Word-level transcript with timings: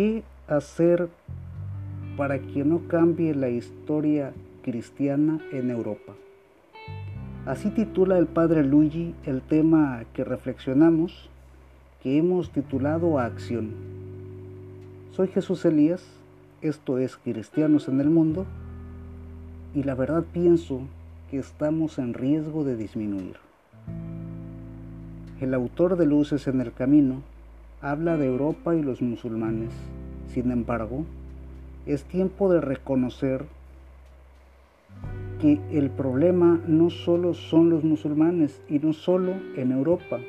¿Qué 0.00 0.22
hacer 0.48 1.10
para 2.16 2.38
que 2.38 2.64
no 2.64 2.88
cambie 2.88 3.34
la 3.34 3.50
historia 3.50 4.32
cristiana 4.62 5.42
en 5.52 5.70
Europa? 5.70 6.14
Así 7.44 7.68
titula 7.68 8.16
el 8.16 8.26
padre 8.26 8.64
Luigi 8.64 9.14
el 9.26 9.42
tema 9.42 10.04
que 10.14 10.24
reflexionamos, 10.24 11.28
que 12.02 12.16
hemos 12.16 12.50
titulado 12.50 13.18
Acción. 13.18 13.72
Soy 15.10 15.28
Jesús 15.28 15.66
Elías, 15.66 16.02
esto 16.62 16.96
es 16.96 17.18
Cristianos 17.18 17.86
en 17.86 18.00
el 18.00 18.08
Mundo, 18.08 18.46
y 19.74 19.82
la 19.82 19.94
verdad 19.94 20.24
pienso 20.32 20.80
que 21.30 21.36
estamos 21.36 21.98
en 21.98 22.14
riesgo 22.14 22.64
de 22.64 22.74
disminuir. 22.74 23.36
El 25.42 25.52
autor 25.52 25.98
de 25.98 26.06
Luces 26.06 26.46
en 26.46 26.62
el 26.62 26.72
Camino 26.72 27.20
habla 27.82 28.16
de 28.16 28.26
Europa 28.26 28.74
y 28.74 28.82
los 28.82 29.00
musulmanes. 29.00 29.70
Sin 30.28 30.50
embargo, 30.50 31.04
es 31.86 32.04
tiempo 32.04 32.52
de 32.52 32.60
reconocer 32.60 33.46
que 35.40 35.58
el 35.72 35.90
problema 35.90 36.60
no 36.66 36.90
solo 36.90 37.32
son 37.32 37.70
los 37.70 37.82
musulmanes 37.82 38.60
y 38.68 38.78
no 38.78 38.92
solo 38.92 39.32
en 39.56 39.72
Europa. 39.72 40.20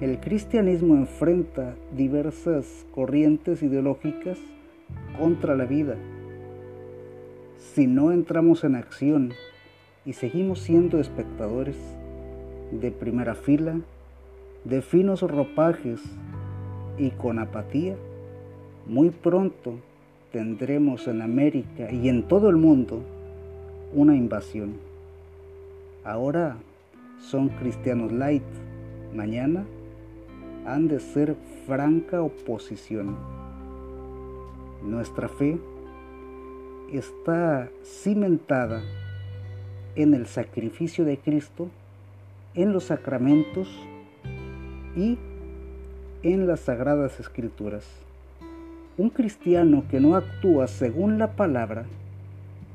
El 0.00 0.20
cristianismo 0.20 0.94
enfrenta 0.94 1.74
diversas 1.96 2.86
corrientes 2.94 3.62
ideológicas 3.62 4.38
contra 5.18 5.56
la 5.56 5.64
vida. 5.64 5.96
Si 7.56 7.86
no 7.86 8.12
entramos 8.12 8.64
en 8.64 8.74
acción 8.74 9.32
y 10.04 10.12
seguimos 10.12 10.60
siendo 10.60 11.00
espectadores 11.00 11.76
de 12.70 12.90
primera 12.90 13.34
fila, 13.34 13.80
de 14.64 14.82
finos 14.82 15.22
ropajes 15.22 16.02
y 16.98 17.10
con 17.10 17.38
apatía, 17.38 17.96
muy 18.86 19.10
pronto 19.10 19.74
tendremos 20.32 21.08
en 21.08 21.22
América 21.22 21.90
y 21.90 22.08
en 22.08 22.22
todo 22.22 22.50
el 22.50 22.56
mundo 22.56 23.02
una 23.92 24.16
invasión. 24.16 24.74
Ahora 26.04 26.56
son 27.20 27.48
cristianos 27.48 28.12
light, 28.12 28.44
mañana 29.14 29.64
han 30.66 30.88
de 30.88 31.00
ser 31.00 31.36
franca 31.66 32.22
oposición. 32.22 33.16
Nuestra 34.82 35.28
fe 35.28 35.58
está 36.92 37.70
cimentada 37.84 38.82
en 39.94 40.14
el 40.14 40.26
sacrificio 40.26 41.04
de 41.04 41.18
Cristo, 41.18 41.68
en 42.54 42.72
los 42.72 42.84
sacramentos 42.84 43.68
y 44.94 45.18
en 46.32 46.48
las 46.48 46.60
sagradas 46.60 47.20
escrituras. 47.20 47.84
Un 48.98 49.10
cristiano 49.10 49.84
que 49.88 50.00
no 50.00 50.16
actúa 50.16 50.66
según 50.66 51.18
la 51.18 51.32
palabra 51.32 51.84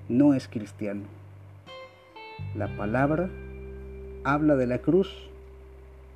no 0.07 0.33
es 0.33 0.47
cristiano. 0.47 1.01
La 2.55 2.69
palabra 2.77 3.29
habla 4.23 4.55
de 4.55 4.67
la 4.67 4.77
cruz. 4.77 5.29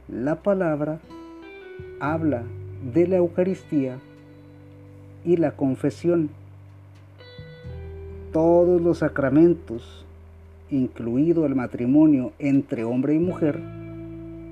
La 0.07 0.43
palabra 0.43 0.99
habla 1.99 2.43
de 2.93 3.05
la 3.05 3.17
Eucaristía 3.17 3.97
y 5.25 5.35
la 5.35 5.51
confesión. 5.51 6.29
Todos 8.31 8.81
los 8.81 8.99
sacramentos, 8.99 10.05
incluido 10.71 11.45
el 11.45 11.55
matrimonio 11.55 12.31
entre 12.39 12.85
hombre 12.85 13.13
y 13.15 13.19
mujer, 13.19 13.59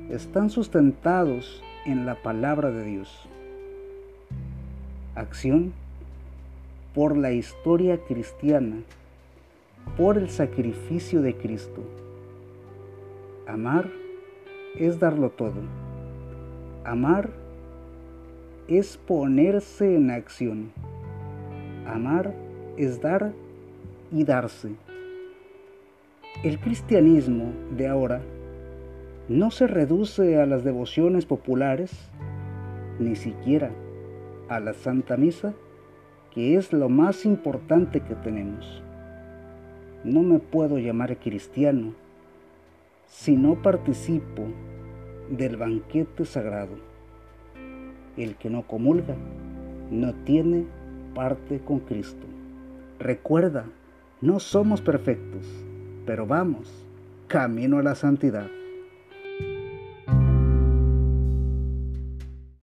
están 0.09 0.49
sustentados 0.49 1.63
en 1.85 2.05
la 2.05 2.15
palabra 2.15 2.71
de 2.71 2.83
Dios. 2.83 3.27
Acción 5.15 5.73
por 6.95 7.17
la 7.17 7.31
historia 7.31 7.97
cristiana, 7.97 8.77
por 9.97 10.17
el 10.17 10.29
sacrificio 10.29 11.21
de 11.21 11.35
Cristo. 11.35 11.81
Amar 13.47 13.89
es 14.75 14.99
darlo 14.99 15.29
todo. 15.29 15.61
Amar 16.85 17.29
es 18.67 18.97
ponerse 18.97 19.95
en 19.95 20.11
acción. 20.11 20.71
Amar 21.85 22.33
es 22.77 23.01
dar 23.01 23.33
y 24.11 24.23
darse. 24.23 24.69
El 26.43 26.59
cristianismo 26.59 27.51
de 27.75 27.87
ahora 27.87 28.21
no 29.29 29.51
se 29.51 29.67
reduce 29.67 30.41
a 30.41 30.45
las 30.45 30.63
devociones 30.63 31.25
populares, 31.25 31.91
ni 32.99 33.15
siquiera 33.15 33.71
a 34.49 34.59
la 34.59 34.73
Santa 34.73 35.15
Misa, 35.15 35.53
que 36.31 36.55
es 36.57 36.73
lo 36.73 36.89
más 36.89 37.25
importante 37.25 38.01
que 38.01 38.15
tenemos. 38.15 38.83
No 40.03 40.23
me 40.23 40.39
puedo 40.39 40.77
llamar 40.77 41.17
cristiano 41.17 41.93
si 43.07 43.37
no 43.37 43.61
participo 43.61 44.43
del 45.29 45.55
banquete 45.55 46.25
sagrado. 46.25 46.75
El 48.17 48.35
que 48.35 48.49
no 48.49 48.67
comulga 48.67 49.15
no 49.89 50.13
tiene 50.25 50.65
parte 51.15 51.59
con 51.59 51.79
Cristo. 51.79 52.25
Recuerda, 52.99 53.65
no 54.21 54.39
somos 54.39 54.81
perfectos, 54.81 55.45
pero 56.05 56.27
vamos, 56.27 56.85
camino 57.27 57.79
a 57.79 57.83
la 57.83 57.95
santidad. 57.95 58.47